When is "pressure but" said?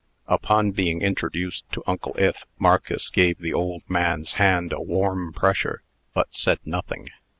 5.31-6.33